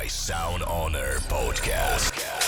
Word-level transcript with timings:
by 0.00 0.06
Sound 0.06 0.62
Honor 0.62 1.18
Podcast. 1.28 2.39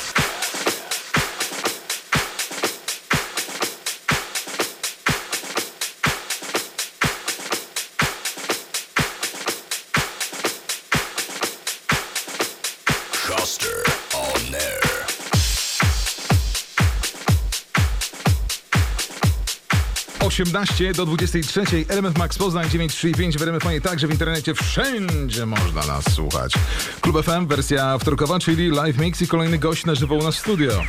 18 20.32 20.92
do 20.92 21.06
23. 21.06 21.64
RMF 21.88 22.18
Max 22.18 22.38
Poznań 22.38 22.70
935 22.70 23.38
w 23.38 23.42
RMF 23.42 23.64
Manie, 23.64 23.80
także 23.80 24.06
w 24.06 24.10
internecie 24.10 24.54
wszędzie 24.54 25.46
można 25.46 25.86
nas 25.86 26.12
słuchać. 26.14 26.52
Klub 27.00 27.24
FM, 27.24 27.46
wersja 27.46 27.98
wtorkowa, 27.98 28.38
czyli 28.38 28.70
live 28.70 28.98
mix 28.98 29.22
i 29.22 29.26
kolejny 29.26 29.58
gość 29.58 29.84
na 29.84 29.94
żywo 29.94 30.14
u 30.14 30.22
nas 30.22 30.36
w 30.36 30.38
studio. 30.38 30.82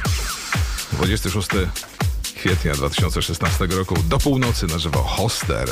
26 0.92 1.48
kwietnia 2.36 2.74
2016 2.74 3.66
roku 3.66 3.96
do 4.10 4.18
północy 4.18 4.68
na 4.68 4.78
żywo 4.78 5.04
Hoster. 5.04 5.70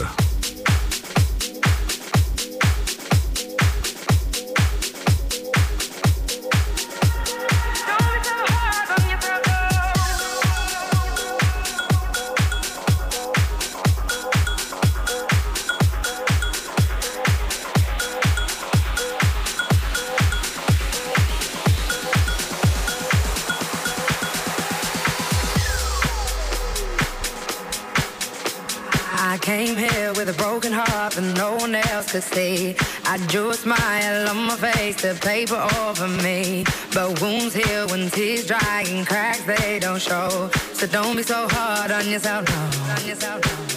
to 32.11 32.21
see. 32.21 32.75
I 33.05 33.17
drew 33.27 33.51
a 33.51 33.53
smile 33.53 34.29
on 34.29 34.45
my 34.45 34.55
face, 34.57 35.01
the 35.01 35.17
paper 35.21 35.55
over 35.87 36.09
me. 36.21 36.65
But 36.93 37.21
wounds 37.21 37.53
heal 37.53 37.87
when 37.87 38.09
tears 38.09 38.47
dry 38.47 38.83
and 38.87 39.07
cracks 39.07 39.43
they 39.43 39.79
don't 39.79 40.01
show. 40.01 40.49
So 40.73 40.87
don't 40.87 41.15
be 41.15 41.23
so 41.23 41.47
hard 41.49 41.89
on 41.91 42.09
yourself, 42.09 42.47
no. 42.49 42.93
On 42.95 43.07
yourself, 43.07 43.69
no. 43.69 43.70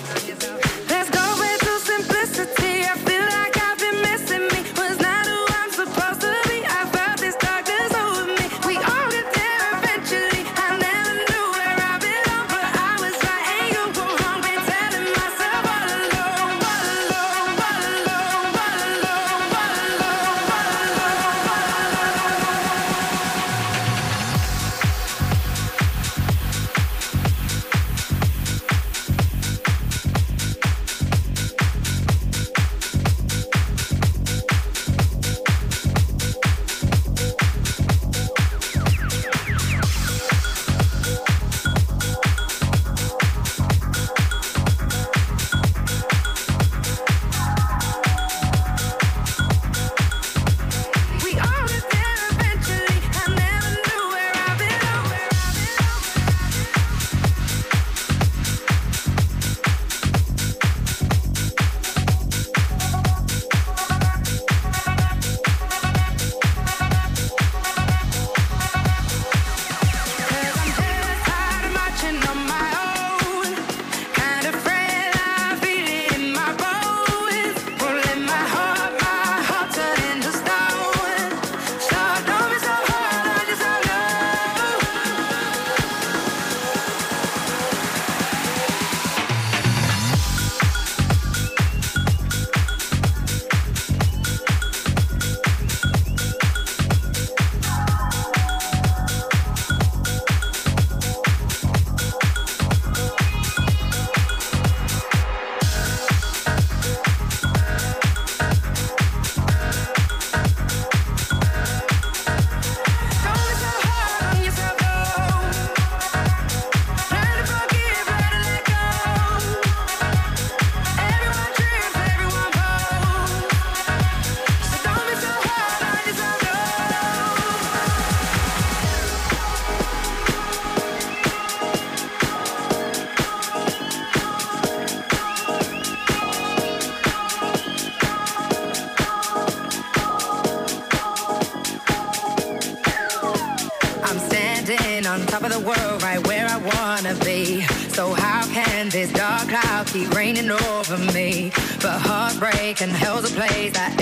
taken. 152.75 152.95
Hell's 152.95 153.31
a 153.31 153.35
place 153.35 153.73
that 153.73 154.01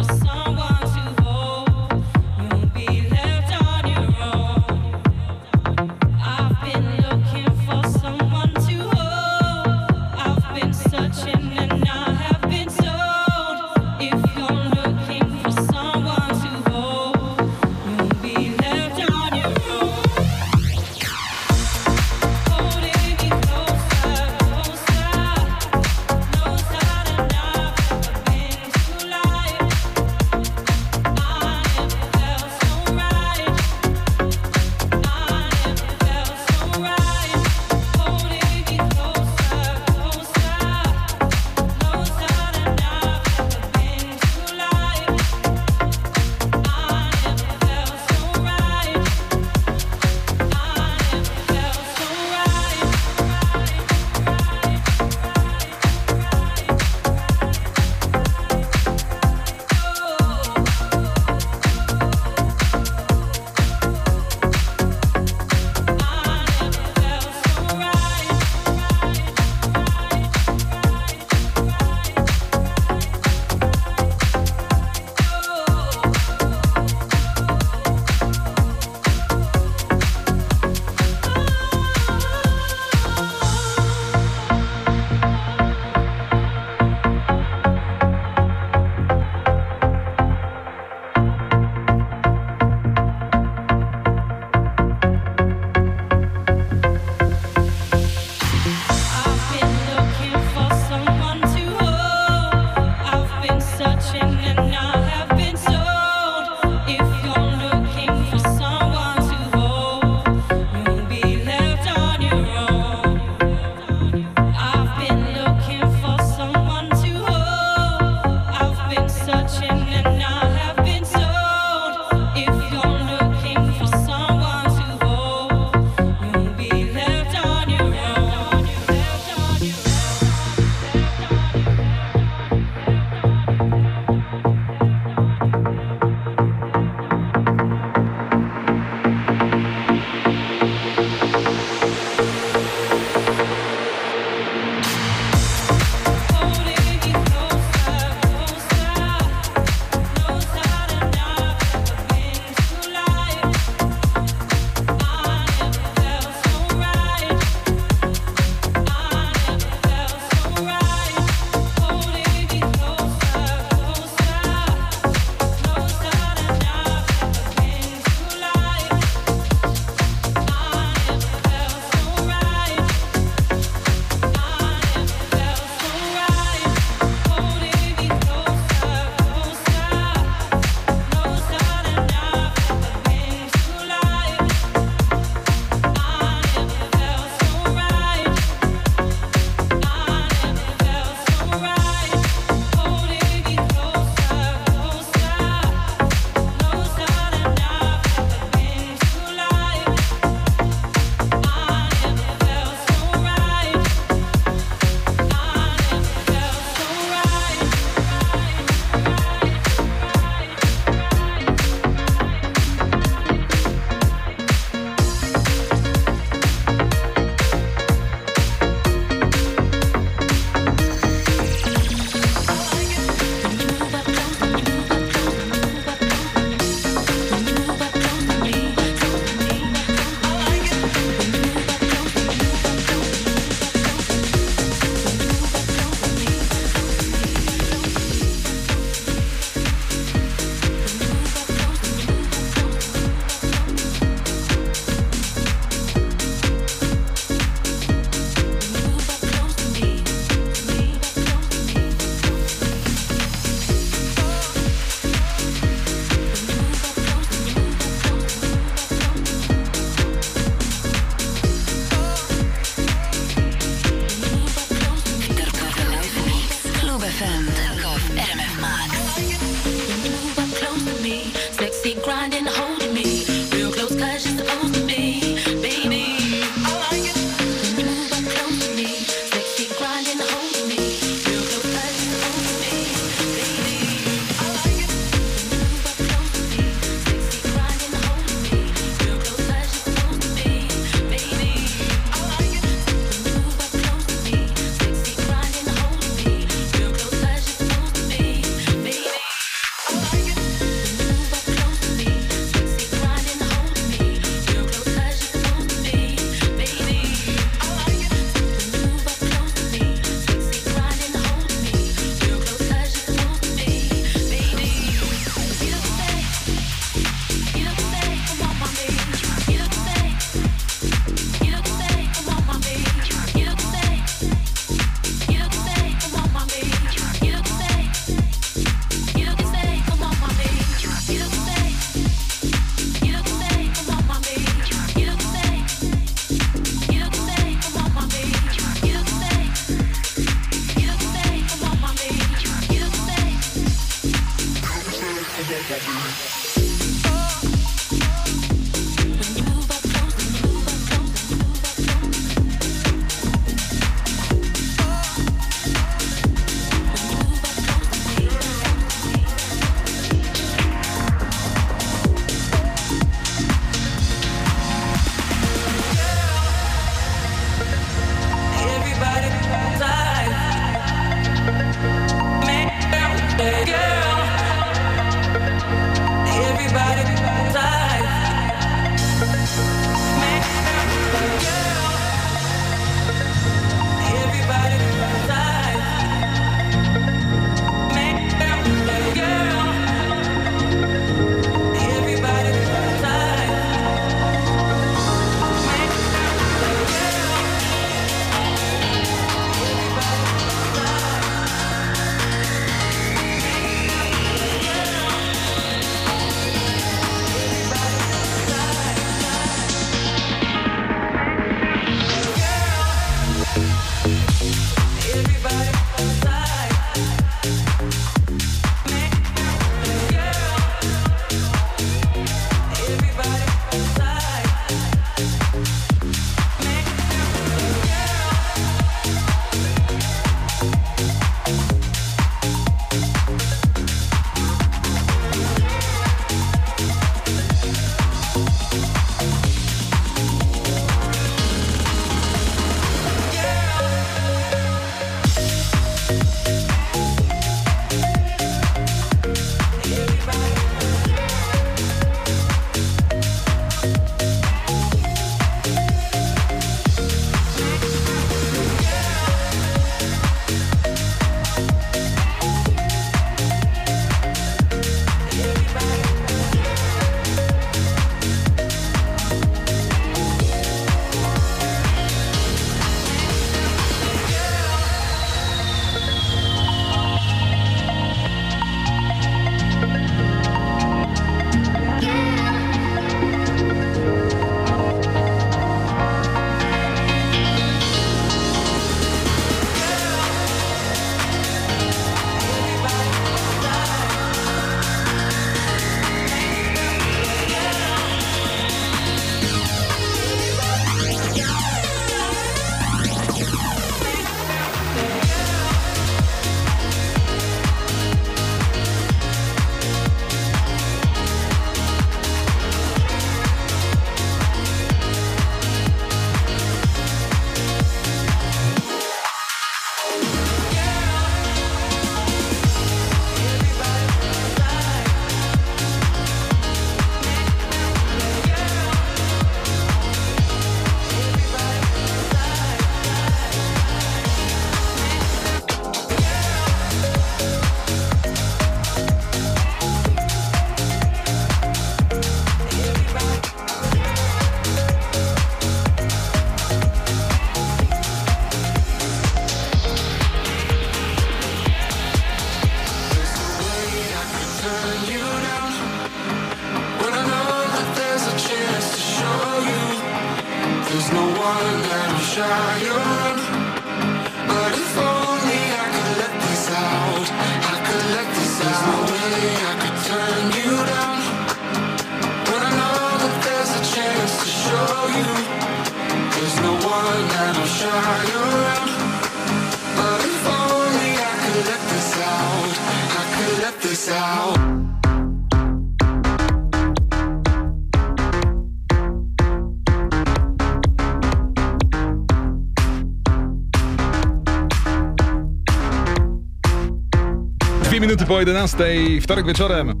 11, 598.42 599.20
wtorek 599.22 599.46
wieczorem. 599.46 600.00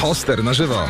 Hoster 0.00 0.44
na 0.44 0.54
żywo. 0.54 0.86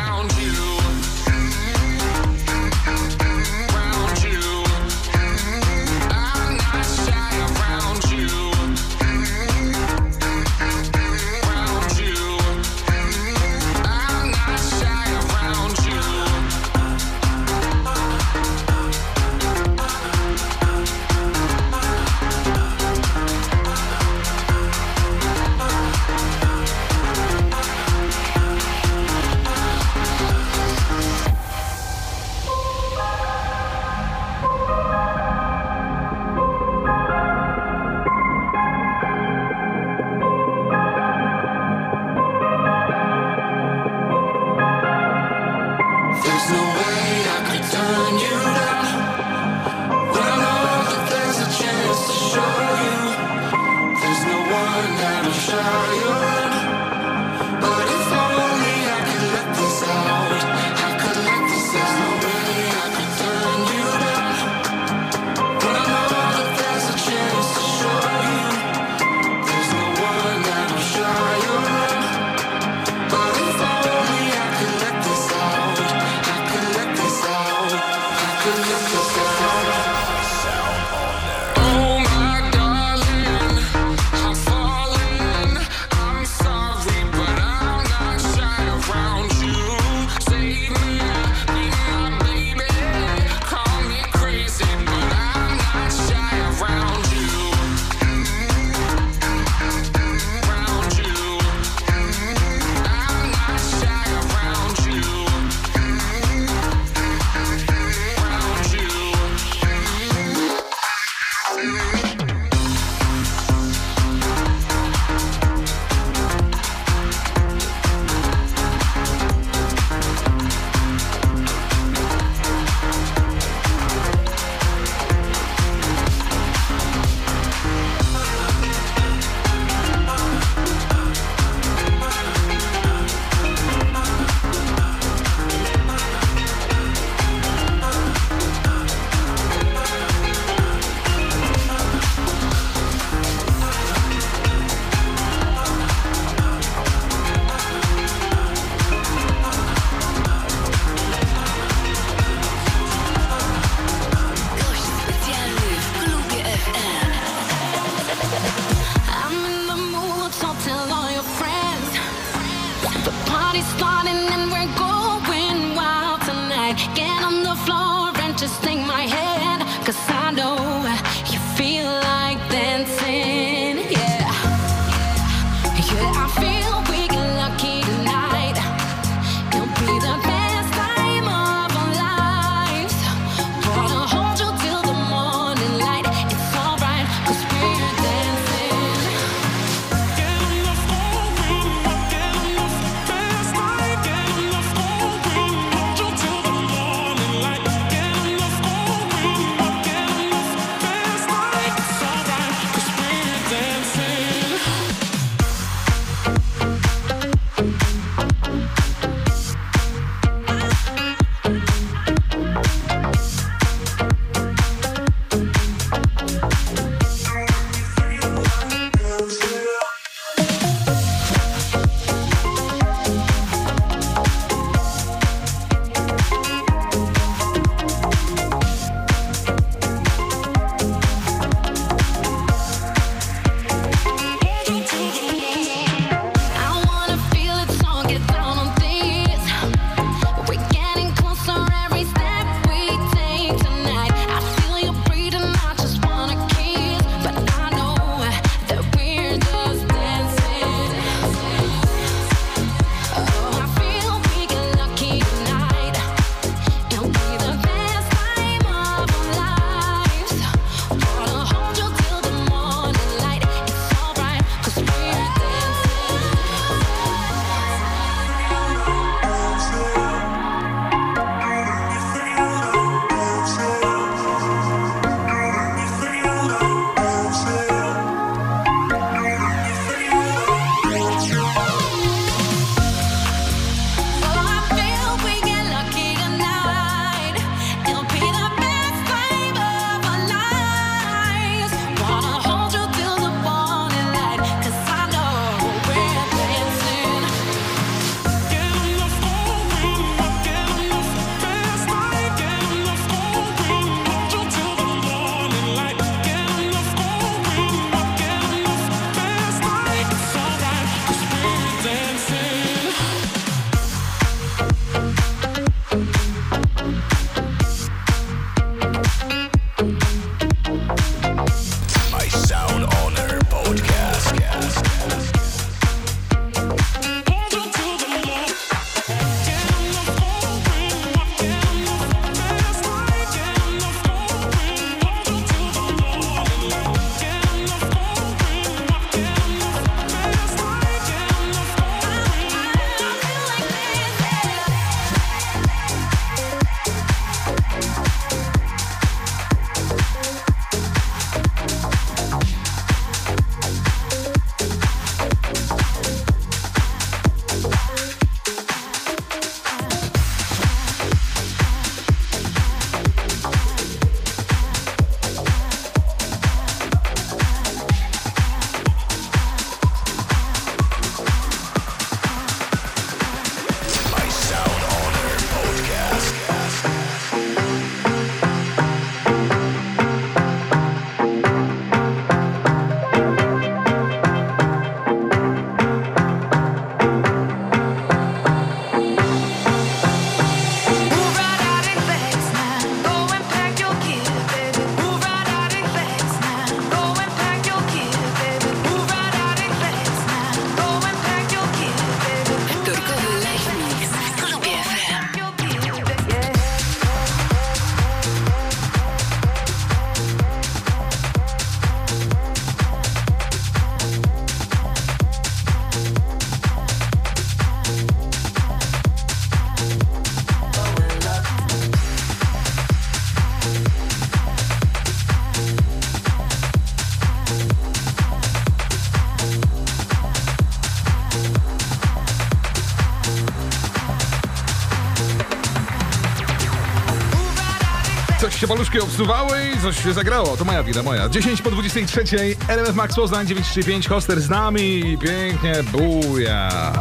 paluszki 438.71 438.99
obsuwały 438.99 439.57
i 439.77 439.81
coś 439.81 440.03
się 440.03 440.13
zagrało. 440.13 440.57
To 440.57 440.65
moja 440.65 440.83
wina, 440.83 441.03
moja. 441.03 441.29
10 441.29 441.61
po 441.61 441.71
23, 441.71 442.23
RMF 442.67 442.95
Max 442.95 443.15
Poznań 443.15 443.47
935, 443.47 444.07
Hoster 444.07 444.41
z 444.41 444.49
nami. 444.49 445.17
Pięknie 445.17 445.73
buja. 445.83 446.93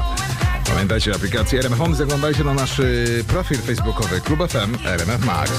Pamiętajcie 0.67 1.13
o 1.13 1.15
aplikacji 1.15 1.59
RMF 1.59 1.79
Home, 1.79 1.97
zaglądajcie 1.97 2.45
na 2.45 2.55
nasz 2.55 2.79
y, 2.79 3.25
profil 3.29 3.59
facebookowy 3.59 4.21
Klub 4.21 4.41
FM 4.49 4.87
RMF 4.87 5.25
Max. 5.25 5.51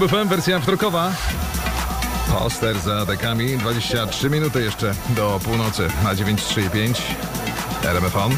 Klub 0.00 0.10
FM, 0.10 0.28
wersja 0.28 0.60
wtorkowa. 0.60 1.12
Poster 2.38 2.78
za 2.78 2.96
atakami. 2.96 3.58
23 3.58 4.30
minuty 4.30 4.62
jeszcze 4.62 4.94
do 5.08 5.40
północy 5.44 5.88
na 6.04 6.14
9.35. 6.14 7.02
RMF 7.84 8.16
On. 8.16 8.32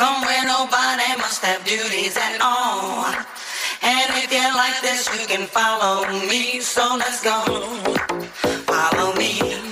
somewhere 0.00 0.44
nobody 0.46 1.12
must 1.18 1.44
have 1.44 1.62
duties 1.66 2.16
at 2.16 2.40
all. 2.40 3.04
And 3.82 4.08
if 4.22 4.32
you 4.32 4.46
like 4.56 4.80
this, 4.80 5.04
you 5.12 5.26
can 5.26 5.46
follow 5.46 6.08
me. 6.26 6.60
So 6.60 6.96
let's 6.96 7.22
go. 7.22 7.38
Follow 8.64 9.14
me. 9.14 9.69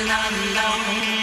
unknown. 0.00 1.13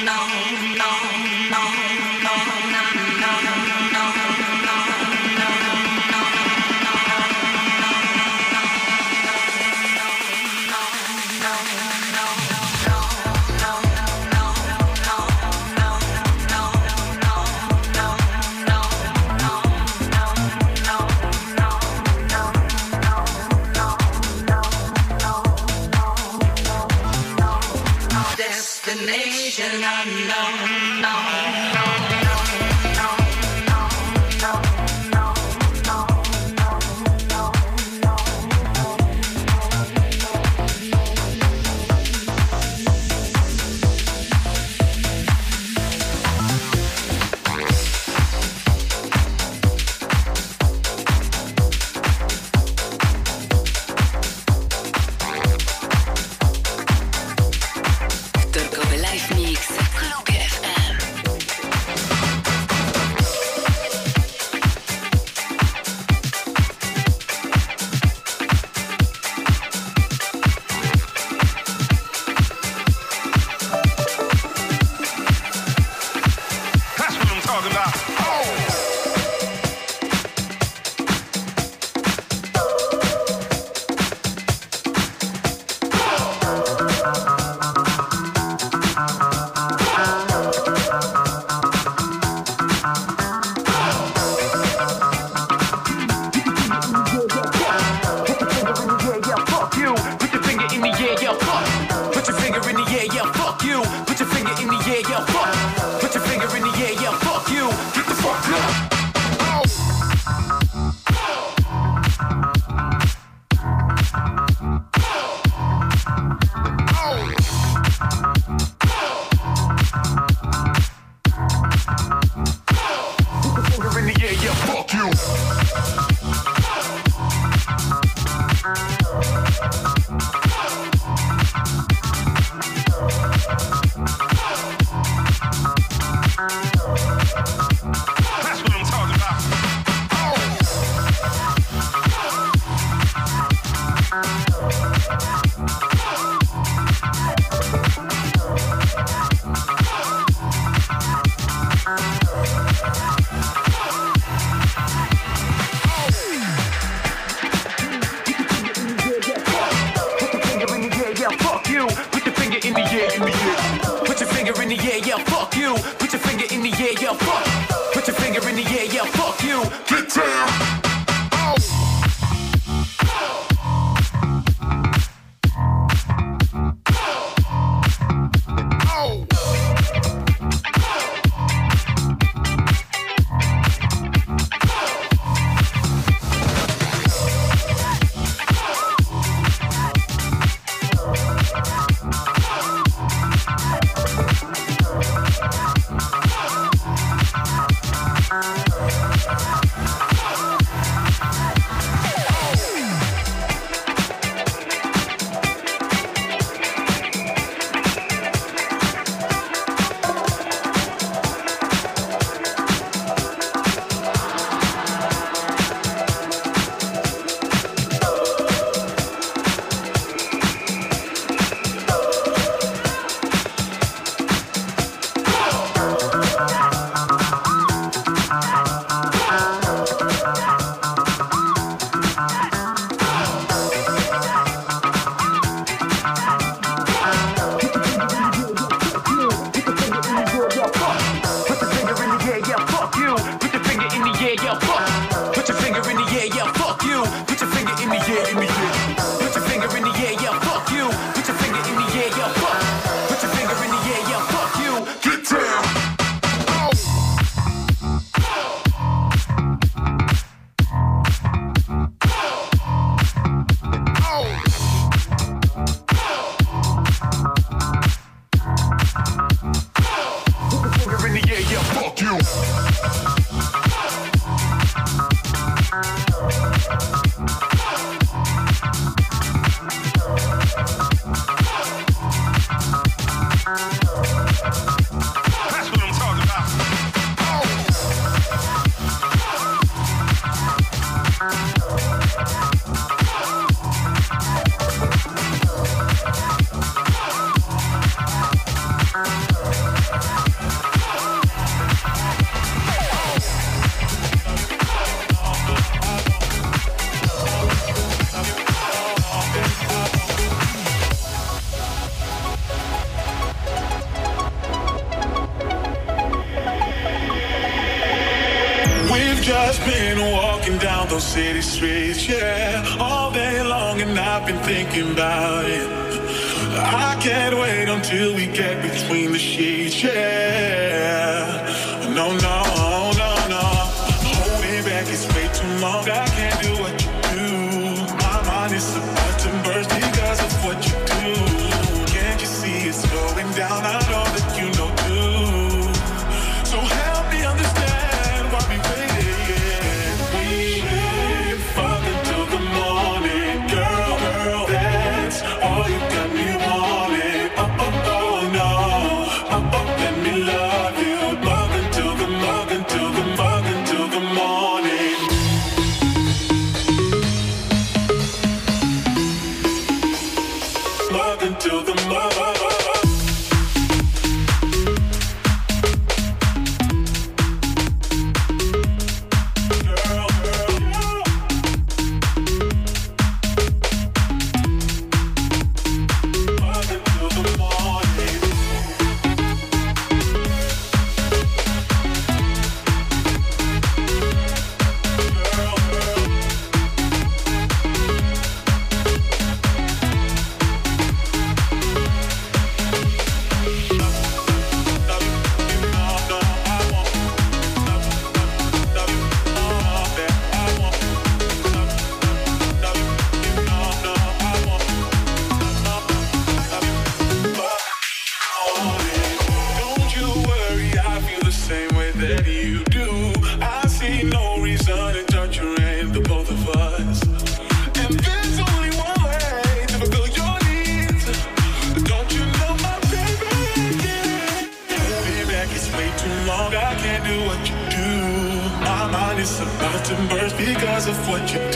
Of 440.88 441.08
what 441.08 441.32
you 441.32 441.51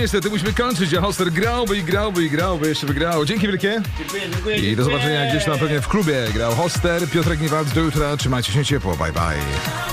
niestety 0.00 0.30
musimy 0.30 0.52
kończyć, 0.52 0.94
a 0.94 1.00
Hoster 1.00 1.30
grałby 1.30 1.78
i 1.78 1.82
grałby 1.82 2.24
i 2.24 2.30
grałby, 2.30 2.68
jeszcze 2.68 2.86
by 2.86 2.94
grał. 2.94 3.24
Dzięki 3.24 3.46
wielkie. 3.46 3.82
Dziękuję, 3.98 4.22
dziękuję. 4.34 4.56
I 4.56 4.76
do 4.76 4.84
zobaczenia 4.84 5.30
gdzieś 5.30 5.44
tam 5.44 5.58
pewnie 5.58 5.80
w 5.80 5.88
klubie. 5.88 6.14
Grał 6.34 6.54
Hoster, 6.54 7.08
Piotrek 7.08 7.40
Niewald, 7.40 7.74
do 7.74 7.80
jutra. 7.80 8.16
Trzymajcie 8.16 8.52
się 8.52 8.64
ciepło, 8.64 8.96
bye 8.96 9.12
bye. 9.12 9.87